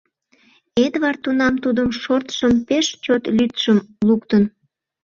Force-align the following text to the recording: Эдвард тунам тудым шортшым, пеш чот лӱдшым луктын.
Эдвард 0.85 1.19
тунам 1.23 1.55
тудым 1.63 1.89
шортшым, 2.01 2.53
пеш 2.67 2.85
чот 3.03 3.23
лӱдшым 3.37 3.77
луктын. 4.07 4.43